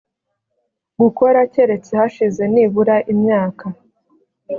gukora 1.01 1.39
keretse 1.53 1.91
hashize 1.99 2.43
nibura 2.53 2.95
imyaka 3.13 3.65